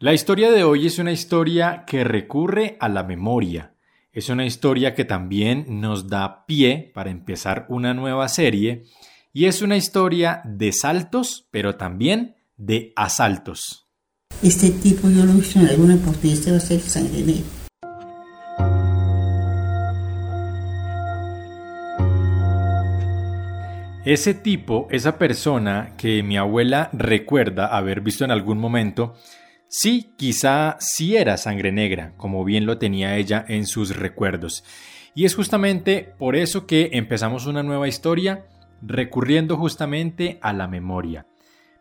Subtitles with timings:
[0.00, 3.74] La historia de hoy es una historia que recurre a la memoria.
[4.12, 8.84] Es una historia que también nos da pie para empezar una nueva serie
[9.32, 13.88] y es una historia de saltos, pero también de asaltos.
[14.40, 16.80] Este tipo yo lo he visto en alguna parte, este va a ser.
[24.04, 29.16] Ese tipo, esa persona que mi abuela recuerda haber visto en algún momento,
[29.70, 34.64] Sí, quizá sí era sangre negra, como bien lo tenía ella en sus recuerdos.
[35.14, 38.46] Y es justamente por eso que empezamos una nueva historia
[38.80, 41.26] recurriendo justamente a la memoria.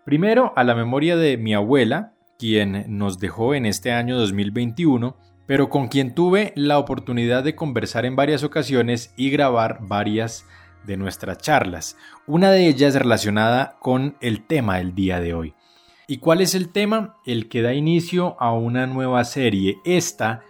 [0.03, 5.15] Primero a la memoria de mi abuela, quien nos dejó en este año 2021,
[5.45, 10.45] pero con quien tuve la oportunidad de conversar en varias ocasiones y grabar varias
[10.85, 15.53] de nuestras charlas, una de ellas relacionada con el tema del día de hoy.
[16.09, 17.17] ¿Y cuál es el tema?
[17.25, 20.41] El que da inicio a una nueva serie, esta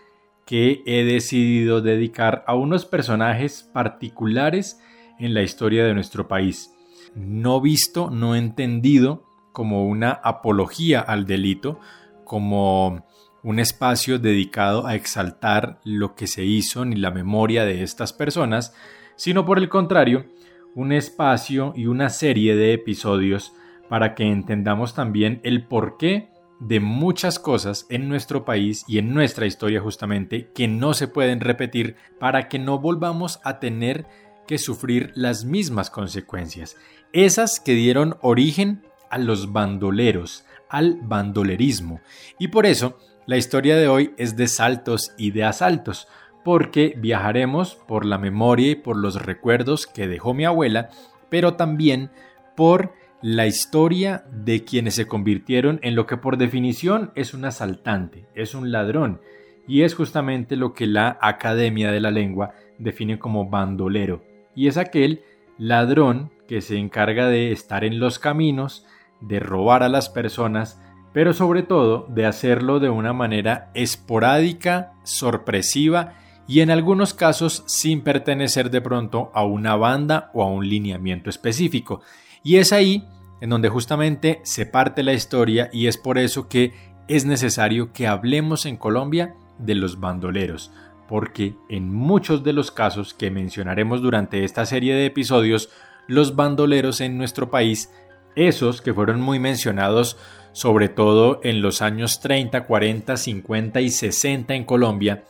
[0.46, 4.80] que he decidido dedicar a unos personajes particulares
[5.18, 6.72] en la historia de nuestro país.
[7.16, 11.80] No visto, no entendido como una apología al delito,
[12.24, 13.08] como
[13.42, 18.76] un espacio dedicado a exaltar lo que se hizo ni la memoria de estas personas,
[19.16, 20.28] sino por el contrario,
[20.76, 23.54] un espacio y una serie de episodios
[23.90, 29.46] para que entendamos también el porqué de muchas cosas en nuestro país y en nuestra
[29.46, 34.08] historia justamente que no se pueden repetir para que no volvamos a tener
[34.48, 36.78] que sufrir las mismas consecuencias,
[37.14, 42.02] esas que dieron origen a los bandoleros, al bandolerismo.
[42.40, 46.08] Y por eso la historia de hoy es de saltos y de asaltos,
[46.44, 50.90] porque viajaremos por la memoria y por los recuerdos que dejó mi abuela,
[51.30, 52.10] pero también
[52.56, 58.26] por la historia de quienes se convirtieron en lo que por definición es un asaltante,
[58.36, 59.22] es un ladrón,
[59.68, 64.24] y es justamente lo que la Academia de la Lengua define como bandolero,
[64.56, 65.24] y es aquel
[65.58, 68.86] ladrón que se encarga de estar en los caminos,
[69.20, 70.80] de robar a las personas,
[71.12, 76.14] pero sobre todo de hacerlo de una manera esporádica, sorpresiva
[76.48, 81.30] y en algunos casos sin pertenecer de pronto a una banda o a un lineamiento
[81.30, 82.02] específico.
[82.44, 83.08] Y es ahí
[83.42, 86.74] en donde justamente se parte la historia y es por eso que
[87.08, 90.72] es necesario que hablemos en Colombia de los bandoleros,
[91.08, 95.70] porque en muchos de los casos que mencionaremos durante esta serie de episodios,
[96.08, 97.92] los bandoleros en nuestro país,
[98.36, 100.18] esos que fueron muy mencionados
[100.52, 105.24] sobre todo en los años 30, 40, 50 y 60 en Colombia,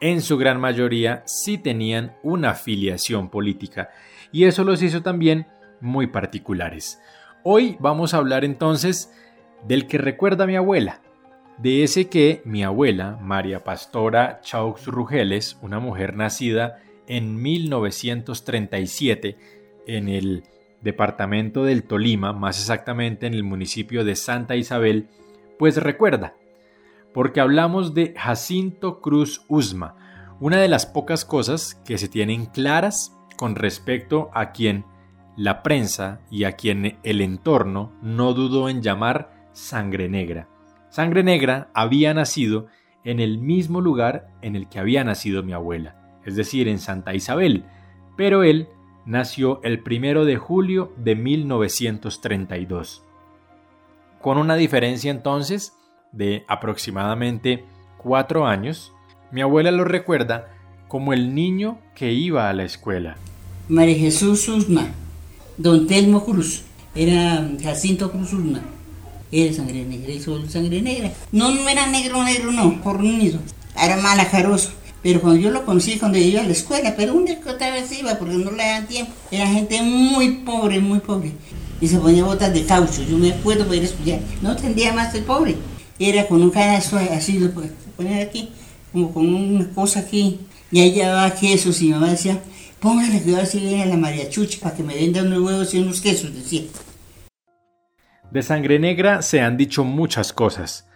[0.00, 3.88] en su gran mayoría sí tenían una afiliación política.
[4.32, 5.46] Y eso los hizo también
[5.80, 7.00] muy particulares.
[7.42, 9.12] Hoy vamos a hablar entonces
[9.66, 11.00] del que recuerda a mi abuela,
[11.58, 19.38] de ese que mi abuela, María Pastora Chaux Rugeles, una mujer nacida en 1937
[19.86, 20.44] en el
[20.82, 25.08] departamento del Tolima, más exactamente en el municipio de Santa Isabel,
[25.58, 26.34] pues recuerda,
[27.14, 29.96] porque hablamos de Jacinto Cruz Usma,
[30.38, 34.84] una de las pocas cosas que se tienen claras con respecto a quien
[35.36, 40.48] la prensa y a quien el entorno no dudó en llamar Sangre Negra.
[40.88, 42.66] Sangre Negra había nacido
[43.04, 47.14] en el mismo lugar en el que había nacido mi abuela, es decir, en Santa
[47.14, 47.64] Isabel,
[48.16, 48.68] pero él
[49.04, 53.04] nació el primero de julio de 1932.
[54.20, 55.74] Con una diferencia entonces
[56.12, 57.64] de aproximadamente
[57.98, 58.92] cuatro años,
[59.30, 60.48] mi abuela lo recuerda
[60.88, 63.16] como el niño que iba a la escuela.
[63.68, 64.88] María Jesús Usma,
[65.58, 66.62] Don Telmo Cruz,
[66.94, 68.62] era Jacinto Cruz Ulma,
[69.32, 71.12] era sangre negra solo sangre negra.
[71.32, 73.38] No, no era negro, negro, no, por unido.
[73.76, 74.70] Era malacaroso.
[75.02, 77.50] Pero cuando yo lo conocí, cuando yo iba a la escuela, pero un día que
[77.50, 79.12] otra vez iba, porque no le daban tiempo.
[79.30, 81.32] Era gente muy pobre, muy pobre.
[81.80, 83.02] Y se ponía botas de caucho.
[83.08, 84.20] Yo me acuerdo para ir estudiar.
[84.42, 85.54] No tendría más el pobre.
[85.98, 87.50] Era con un canasto así, lo
[87.96, 88.50] ponía aquí,
[88.92, 90.40] como con una cosa aquí.
[90.72, 92.42] Y ahí llevaba quesos y mi mamá decía,
[92.80, 95.78] Póngale ahora sí viene a la María Chuchi para que me venda unos huevos y
[95.78, 96.62] unos quesos, decía.
[98.30, 100.88] De sangre negra se han dicho muchas cosas.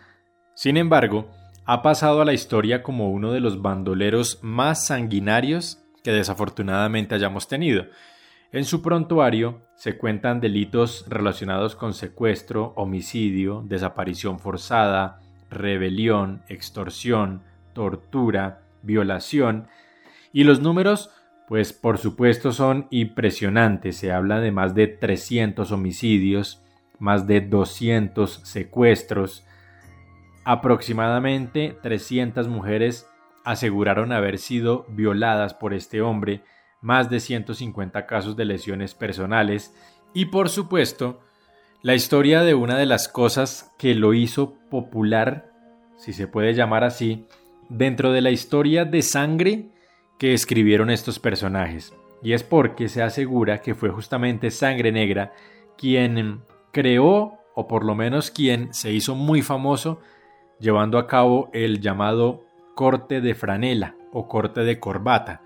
[0.54, 1.30] Sin embargo,
[1.64, 7.48] ha pasado a la historia como uno de los bandoleros más sanguinarios que desafortunadamente hayamos
[7.48, 7.86] tenido.
[8.52, 17.42] En su prontuario se cuentan delitos relacionados con secuestro, homicidio, desaparición forzada, rebelión, extorsión,
[17.72, 19.68] tortura, violación,
[20.32, 21.10] y los números
[21.50, 23.96] pues por supuesto son impresionantes.
[23.96, 26.62] Se habla de más de 300 homicidios,
[27.00, 29.44] más de 200 secuestros,
[30.44, 33.06] Aproximadamente 300 mujeres
[33.44, 36.42] aseguraron haber sido violadas por este hombre,
[36.80, 39.74] más de 150 casos de lesiones personales
[40.14, 41.20] y por supuesto
[41.82, 45.52] la historia de una de las cosas que lo hizo popular,
[45.98, 47.26] si se puede llamar así,
[47.68, 49.70] dentro de la historia de sangre
[50.20, 51.94] que escribieron estos personajes.
[52.22, 55.32] Y es porque se asegura que fue justamente Sangre Negra
[55.78, 59.98] quien creó, o por lo menos quien se hizo muy famoso,
[60.58, 62.44] llevando a cabo el llamado
[62.74, 65.40] corte de franela o corte de corbata,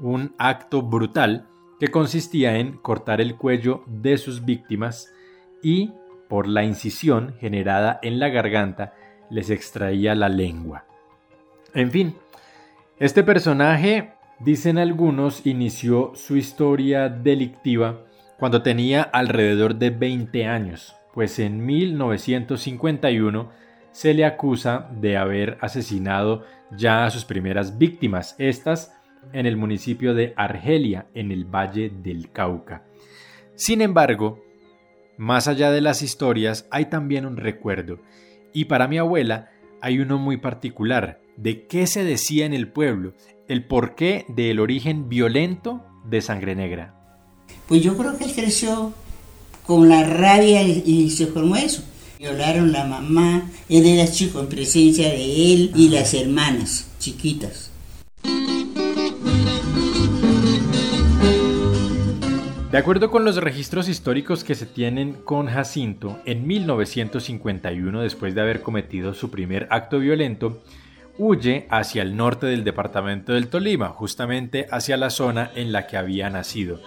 [0.00, 1.46] un acto brutal
[1.78, 5.14] que consistía en cortar el cuello de sus víctimas
[5.62, 5.92] y,
[6.28, 8.94] por la incisión generada en la garganta,
[9.30, 10.86] les extraía la lengua.
[11.72, 12.16] En fin,
[13.00, 18.04] este personaje, dicen algunos, inició su historia delictiva
[18.38, 23.50] cuando tenía alrededor de 20 años, pues en 1951
[23.92, 26.44] se le acusa de haber asesinado
[26.76, 28.94] ya a sus primeras víctimas, estas
[29.32, 32.84] en el municipio de Argelia, en el Valle del Cauca.
[33.54, 34.44] Sin embargo,
[35.16, 38.00] más allá de las historias hay también un recuerdo,
[38.52, 39.50] y para mi abuela
[39.80, 43.14] hay uno muy particular, de qué se decía en el pueblo,
[43.46, 46.94] el porqué del origen violento de Sangre Negra.
[47.68, 48.92] Pues yo creo que él creció
[49.64, 51.84] con la rabia y se formó eso.
[52.18, 57.70] Violaron la mamá, él era chico en presencia de él y las hermanas chiquitas.
[62.72, 68.40] De acuerdo con los registros históricos que se tienen con Jacinto, en 1951, después de
[68.40, 70.60] haber cometido su primer acto violento,
[71.18, 75.96] huye hacia el norte del departamento del Tolima, justamente hacia la zona en la que
[75.96, 76.80] había nacido.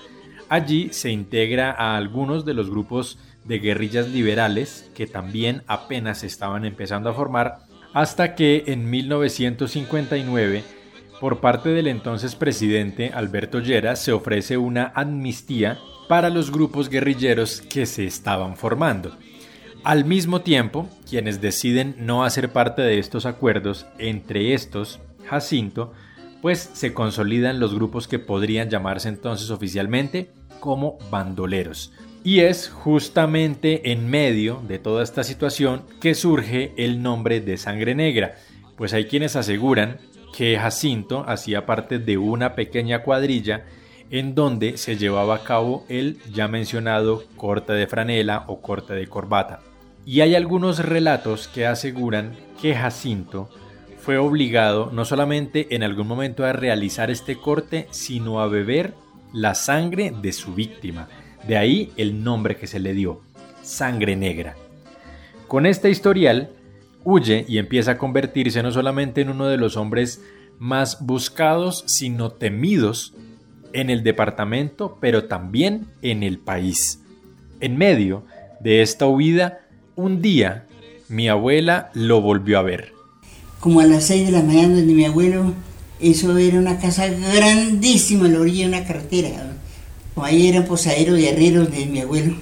[0.50, 6.66] Allí se integra a algunos de los grupos de guerrillas liberales que también apenas estaban
[6.66, 7.60] empezando a formar,
[7.94, 10.64] hasta que en 1959,
[11.20, 17.62] por parte del entonces presidente Alberto Lleras, se ofrece una amnistía para los grupos guerrilleros
[17.62, 19.18] que se estaban formando.
[19.84, 25.92] Al mismo tiempo, quienes deciden no hacer parte de estos acuerdos, entre estos Jacinto,
[26.40, 30.30] pues se consolidan los grupos que podrían llamarse entonces oficialmente
[30.60, 31.94] como bandoleros.
[32.24, 37.96] Y es justamente en medio de toda esta situación que surge el nombre de Sangre
[37.96, 38.36] Negra,
[38.78, 39.98] pues hay quienes aseguran
[40.38, 43.66] que Jacinto hacía parte de una pequeña cuadrilla
[44.12, 49.08] en donde se llevaba a cabo el ya mencionado corte de franela o corte de
[49.08, 49.62] corbata.
[50.06, 53.50] Y hay algunos relatos que aseguran que Jacinto
[53.98, 58.96] fue obligado no solamente en algún momento a realizar este corte, sino a beber
[59.32, 61.08] la sangre de su víctima.
[61.48, 63.22] De ahí el nombre que se le dio,
[63.62, 64.56] sangre negra.
[65.48, 66.50] Con este historial,
[67.04, 70.24] huye y empieza a convertirse no solamente en uno de los hombres
[70.58, 73.14] más buscados, sino temidos
[73.74, 77.04] en el departamento, pero también en el país.
[77.60, 78.24] En medio
[78.60, 79.60] de esta huida,
[79.96, 80.66] un día
[81.10, 82.94] mi abuela lo volvió a ver.
[83.60, 85.54] Como a las seis de la mañana de mi abuelo,
[86.00, 89.30] eso era una casa grandísima en la orilla de una carretera.
[90.16, 92.36] Ahí eran posaderos y arrieros de mi abuelo.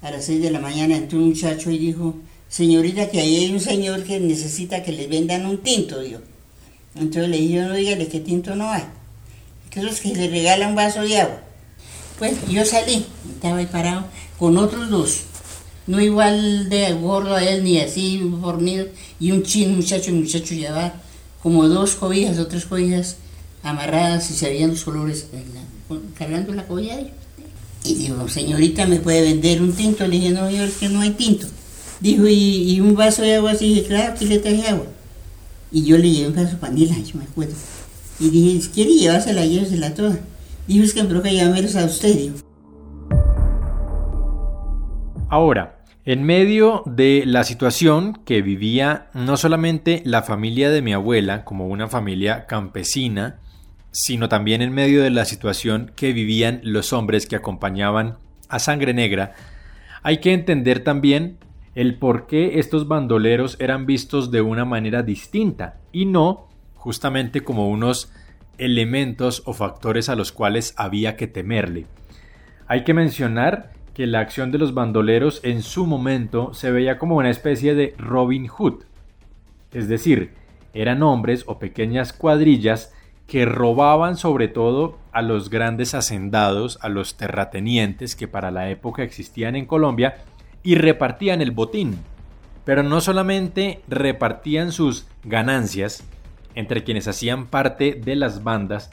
[0.00, 2.14] A las seis de la mañana entró un muchacho y dijo,
[2.48, 6.20] señorita, que ahí hay un señor que necesita que le vendan un tinto, dijo.
[6.94, 8.84] Entonces le dije, no dígale que tinto no hay.
[9.70, 11.42] Que es que le regala un vaso de agua.
[12.18, 14.06] Pues yo salí, estaba ahí parado
[14.38, 15.24] con otros dos.
[15.86, 18.86] No igual de gordo a él, ni así fornido.
[19.20, 20.94] Y un chino, muchacho, un muchacho llevaba
[21.42, 23.16] como dos cobijas o tres cobijas
[23.62, 25.26] amarradas y se veían los colores
[26.18, 26.96] cargando la cobija.
[27.84, 30.06] Y digo, señorita, ¿me puede vender un tinto?
[30.06, 31.46] Le dije, no, yo es que no hay tinto.
[32.00, 33.52] Dijo, ¿y, un vaso de agua?
[33.52, 34.86] así dije, claro, aquí le traje agua.
[35.70, 37.54] Y yo le llevé un vaso de panela, yo me acuerdo.
[38.18, 39.44] Y dije, ¿quiere llevársela?
[39.44, 40.18] Llévesela toda.
[40.66, 42.36] Dijo, es que me que a usted, dijo.
[45.28, 45.73] Ahora,
[46.06, 51.66] en medio de la situación que vivía no solamente la familia de mi abuela como
[51.66, 53.38] una familia campesina,
[53.90, 58.18] sino también en medio de la situación que vivían los hombres que acompañaban
[58.48, 59.34] a Sangre Negra,
[60.02, 61.38] hay que entender también
[61.74, 67.70] el por qué estos bandoleros eran vistos de una manera distinta y no justamente como
[67.70, 68.12] unos
[68.58, 71.86] elementos o factores a los cuales había que temerle.
[72.66, 77.16] Hay que mencionar que la acción de los bandoleros en su momento se veía como
[77.16, 78.84] una especie de Robin Hood,
[79.72, 80.32] es decir,
[80.72, 82.92] eran hombres o pequeñas cuadrillas
[83.26, 89.02] que robaban sobre todo a los grandes hacendados, a los terratenientes que para la época
[89.02, 90.16] existían en Colombia
[90.62, 91.98] y repartían el botín.
[92.64, 96.04] Pero no solamente repartían sus ganancias
[96.54, 98.90] entre quienes hacían parte de las bandas,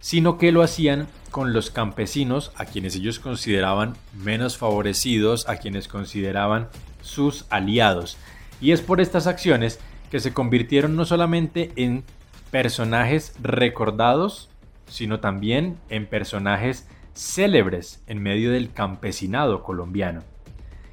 [0.00, 5.88] sino que lo hacían con los campesinos a quienes ellos consideraban menos favorecidos, a quienes
[5.88, 6.68] consideraban
[7.00, 8.18] sus aliados.
[8.60, 12.04] Y es por estas acciones que se convirtieron no solamente en
[12.50, 14.50] personajes recordados,
[14.86, 20.22] sino también en personajes célebres en medio del campesinado colombiano.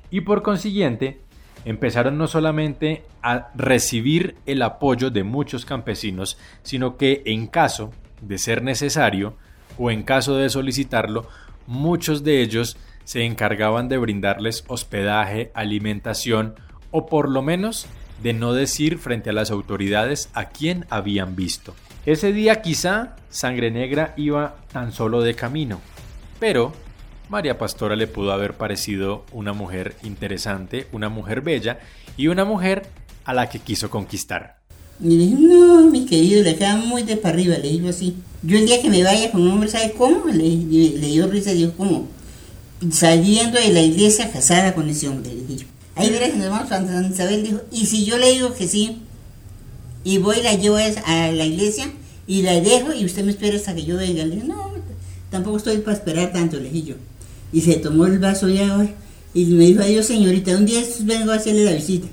[0.09, 1.19] Y por consiguiente,
[1.65, 7.91] empezaron no solamente a recibir el apoyo de muchos campesinos, sino que en caso
[8.21, 9.35] de ser necesario
[9.79, 11.27] o en caso de solicitarlo,
[11.65, 16.53] muchos de ellos se encargaban de brindarles hospedaje, alimentación
[16.91, 17.87] o por lo menos
[18.21, 21.73] de no decir frente a las autoridades a quién habían visto.
[22.05, 25.79] Ese día quizá Sangre Negra iba tan solo de camino,
[26.39, 26.73] pero
[27.29, 31.79] María Pastora le pudo haber parecido una mujer interesante, una mujer bella
[32.17, 32.87] y una mujer
[33.23, 34.58] a la que quiso conquistar.
[35.01, 38.15] Y le dije, no, mi querido, le queda muy de para arriba, le digo así.
[38.43, 40.25] Yo el día que me vaya con un hombre, ¿sabe cómo?
[40.25, 42.07] Le, le, dio risa, dijo, ¿cómo?
[42.91, 45.65] Saliendo de la iglesia casada con ese hombre, le dije
[45.95, 48.99] Ahí verás nos vamos a Santa Isabel, dijo, y si yo le digo que sí,
[50.05, 51.91] y voy la llevo a la iglesia,
[52.25, 54.25] y la dejo, y usted me espera hasta que yo venga.
[54.25, 54.71] Le dije, no,
[55.29, 56.95] tampoco estoy para esperar tanto, le dije yo.
[57.51, 58.91] Y se tomó el vaso ya hoy,
[59.33, 62.07] y me dijo, adiós señorita, un día vengo a hacerle la visita.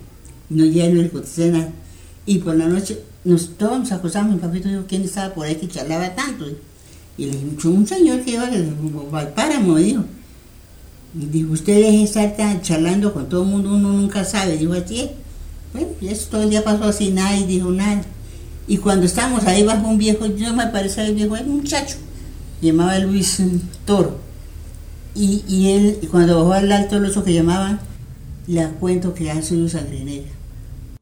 [0.49, 1.71] No, ya no le contesté nada.
[2.27, 5.55] Y por la noche, nos, todos nos acostamos, mi papito dijo, ¿quién estaba por ahí
[5.55, 6.45] que charlaba tanto?
[7.17, 10.05] Y le dije, un señor que iba al páramo, dijo.
[11.19, 14.59] Y dijo, usted deje estar charlando con todo el mundo, uno nunca sabe.
[14.59, 15.09] Dijo así,
[15.73, 18.03] bueno, y eso todo el día pasó así, nadie dijo nada.
[18.69, 21.97] Y cuando estábamos ahí bajo un viejo, yo me parecía el viejo, era un muchacho,
[22.61, 23.41] llamaba Luis
[23.85, 24.19] Toro.
[25.15, 27.81] Y, y él, cuando bajó al alto, lo que llamaban,
[28.47, 30.31] le cuento que hace un sangre negra.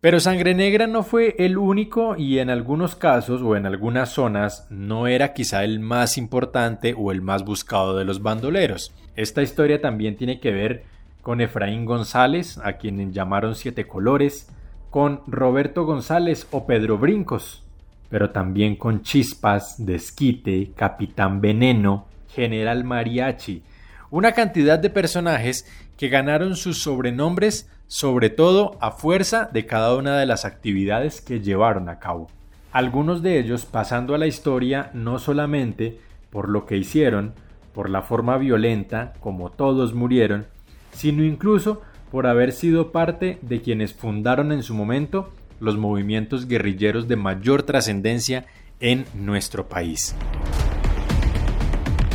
[0.04, 4.66] Pero Sangre Negra no fue el único y en algunos casos o en algunas zonas
[4.68, 8.92] no era quizá el más importante o el más buscado de los bandoleros.
[9.16, 10.84] Esta historia también tiene que ver
[11.23, 14.50] con Efraín González, a quien llamaron Siete Colores,
[14.90, 17.62] con Roberto González o Pedro Brincos,
[18.11, 23.62] pero también con Chispas, Desquite, Capitán Veneno, General Mariachi,
[24.11, 30.19] una cantidad de personajes que ganaron sus sobrenombres sobre todo a fuerza de cada una
[30.19, 32.29] de las actividades que llevaron a cabo.
[32.73, 36.00] Algunos de ellos pasando a la historia no solamente
[36.31, 37.35] por lo que hicieron,
[37.73, 40.47] por la forma violenta como todos murieron,
[40.93, 47.09] sino incluso por haber sido parte de quienes fundaron en su momento los movimientos guerrilleros
[47.09, 48.47] de mayor trascendencia
[48.81, 50.14] en nuestro país.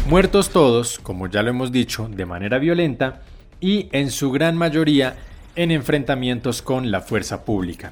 [0.08, 3.22] Muertos todos, como ya lo hemos dicho, de manera violenta
[3.60, 5.18] y en su gran mayoría
[5.60, 7.92] en enfrentamientos con la fuerza pública.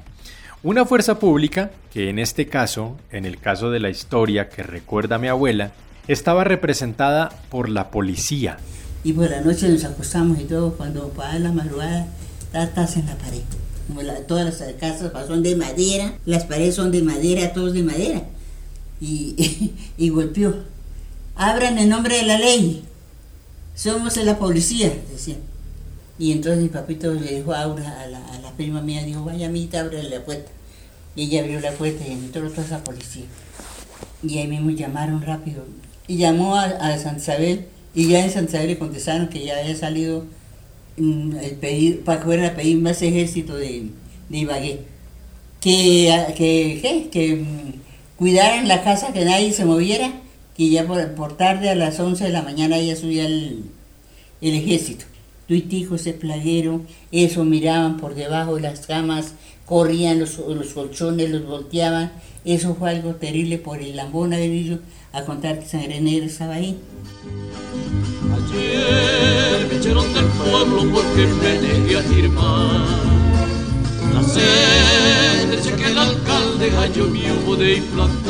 [0.62, 5.16] Una fuerza pública que en este caso, en el caso de la historia que recuerda
[5.16, 5.72] a mi abuela,
[6.06, 8.56] estaba representada por la policía.
[9.04, 12.06] Y por la noche nos acostamos y todo, cuando para la madrugada,
[12.54, 13.42] estás en la pared.
[14.26, 18.22] todas las casas son de madera, las paredes son de madera, todos de madera.
[18.98, 20.54] Y, y golpeó.
[21.36, 22.82] Abran en nombre de la ley.
[23.74, 25.36] Somos la policía, decía.
[26.18, 29.24] Y entonces mi papito le dijo a Aura, a la, a la prima mía, dijo,
[29.24, 30.50] vaya amita, abre la puerta.
[31.14, 33.24] Y ella abrió la puerta y entró toda esa policía.
[34.22, 35.64] Y ahí mismo llamaron rápido.
[36.08, 39.58] Y llamó a, a Santa Isabel, y ya en Santa Isabel le contestaron que ya
[39.58, 40.24] había salido
[40.96, 43.86] mm, el pedir, para que fueran a pedir más ejército de,
[44.28, 44.80] de Ibagué.
[45.60, 47.72] Que, que, que mm,
[48.16, 50.12] cuidaran la casa, que nadie se moviera,
[50.56, 53.66] que ya por, por tarde a las 11 de la mañana ya subía el,
[54.40, 55.04] el ejército
[55.48, 61.46] tuitijo ese plaguero, eso miraban por debajo de las camas, corrían los, los colchones, los
[61.46, 62.12] volteaban,
[62.44, 64.78] eso fue algo terrible por el lambón de
[65.12, 66.76] a contar que Sangre Negra estaba ahí.
[68.30, 72.86] Ayer me echaron del pueblo porque me negué a firmar.
[74.14, 78.27] La sentencia que el alcalde halló mi hubo de implantar,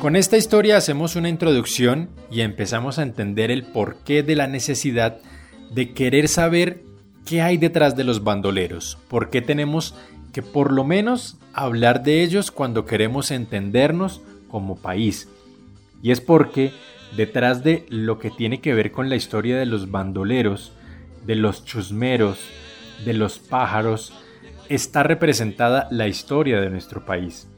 [0.00, 5.18] con esta historia hacemos una introducción y empezamos a entender el porqué de la necesidad
[5.74, 6.84] de querer saber
[7.24, 9.96] qué hay detrás de los bandoleros, por qué tenemos
[10.32, 15.28] que por lo menos hablar de ellos cuando queremos entendernos como país.
[16.02, 16.72] Y es porque
[17.16, 20.72] detrás de lo que tiene que ver con la historia de los bandoleros,
[21.26, 22.38] de los chusmeros,
[23.04, 24.12] de los pájaros,
[24.68, 27.48] está representada la historia de nuestro país,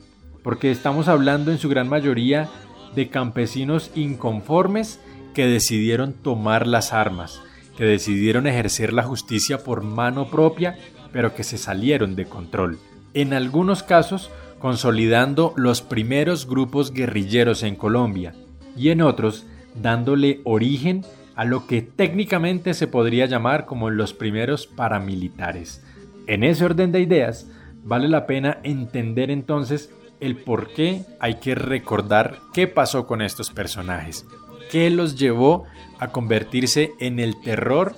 [0.43, 2.49] porque estamos hablando en su gran mayoría
[2.95, 5.01] de campesinos inconformes
[5.35, 7.41] que decidieron tomar las armas,
[7.77, 10.77] que decidieron ejercer la justicia por mano propia,
[11.13, 12.79] pero que se salieron de control.
[13.15, 18.35] En algunos casos, consolidando los primeros grupos guerrilleros en Colombia,
[18.77, 24.67] y en otros, dándole origen a lo que técnicamente se podría llamar como los primeros
[24.67, 25.85] paramilitares.
[26.29, 27.47] En ese orden de ideas,
[27.83, 33.51] vale la pena entender entonces el por qué hay que recordar qué pasó con estos
[33.51, 34.27] personajes,
[34.71, 35.65] qué los llevó
[35.99, 37.97] a convertirse en el terror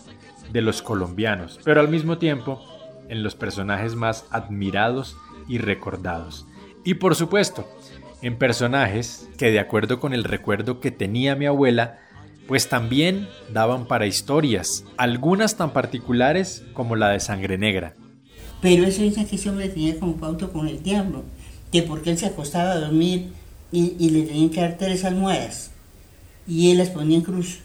[0.53, 2.63] de los colombianos, pero al mismo tiempo
[3.09, 5.17] en los personajes más admirados
[5.49, 6.47] y recordados.
[6.85, 7.69] Y por supuesto,
[8.23, 11.99] en personajes que de acuerdo con el recuerdo que tenía mi abuela,
[12.47, 17.97] pues también daban para historias, algunas tan particulares como la de Sangre Negra.
[18.61, 21.25] Pero eso dice que ese hombre tenía como pauto con el diablo,
[21.73, 23.33] que porque él se acostaba a dormir
[23.73, 25.71] y, le tenían que dar tres almohadas,
[26.47, 27.61] y él las ponía en cruz,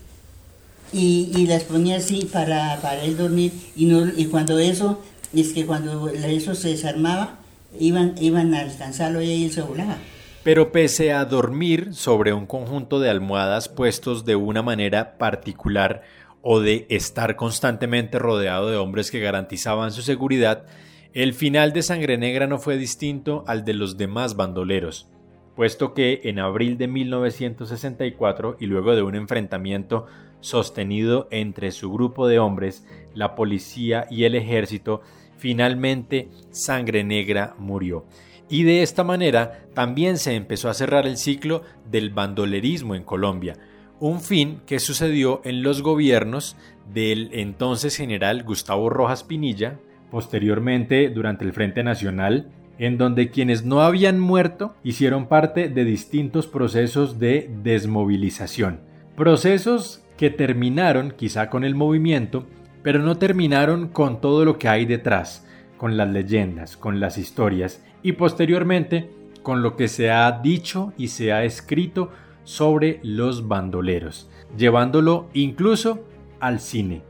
[0.93, 5.01] y, las ponía así para, para él dormir, y, no, y cuando eso,
[5.33, 7.39] es que cuando eso se desarmaba,
[7.79, 9.97] iban, iban a alcanzarlo y él se volaba.
[10.43, 16.03] Pero pese a dormir sobre un conjunto de almohadas puestos de una manera particular
[16.47, 20.67] o de estar constantemente rodeado de hombres que garantizaban su seguridad,
[21.11, 25.09] el final de Sangre Negra no fue distinto al de los demás bandoleros,
[25.55, 30.05] puesto que en abril de 1964 y luego de un enfrentamiento
[30.39, 32.85] sostenido entre su grupo de hombres,
[33.15, 35.01] la policía y el ejército,
[35.37, 38.05] finalmente Sangre Negra murió.
[38.49, 43.57] Y de esta manera también se empezó a cerrar el ciclo del bandolerismo en Colombia,
[43.99, 46.57] un fin que sucedió en los gobiernos
[46.93, 49.79] del entonces general Gustavo Rojas Pinilla,
[50.11, 56.47] posteriormente durante el Frente Nacional, en donde quienes no habían muerto hicieron parte de distintos
[56.47, 58.81] procesos de desmovilización,
[59.15, 62.45] procesos que terminaron quizá con el movimiento,
[62.83, 67.83] pero no terminaron con todo lo que hay detrás, con las leyendas, con las historias
[68.03, 69.09] y posteriormente
[69.41, 72.11] con lo que se ha dicho y se ha escrito
[72.45, 76.05] sobre los bandoleros, llevándolo incluso
[76.39, 77.01] al cine,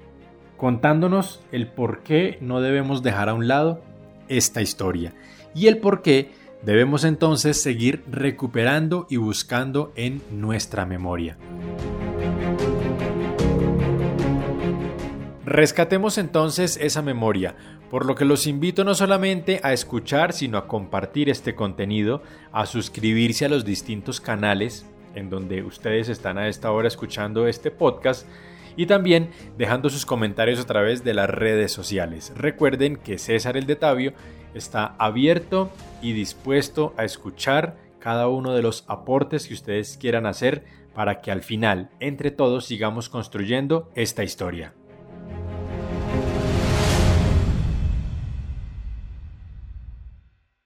[0.57, 3.81] contándonos el por qué no debemos dejar a un lado
[4.27, 5.13] esta historia
[5.53, 6.31] y el por qué
[6.63, 11.37] debemos entonces seguir recuperando y buscando en nuestra memoria.
[15.45, 17.55] Rescatemos entonces esa memoria,
[17.91, 22.65] por lo que los invito no solamente a escuchar, sino a compartir este contenido, a
[22.65, 24.85] suscribirse a los distintos canales
[25.15, 28.27] en donde ustedes están a esta hora escuchando este podcast
[28.77, 32.33] y también dejando sus comentarios a través de las redes sociales.
[32.35, 34.13] Recuerden que César el de Tabio
[34.53, 40.63] está abierto y dispuesto a escuchar cada uno de los aportes que ustedes quieran hacer
[40.93, 44.73] para que al final, entre todos, sigamos construyendo esta historia.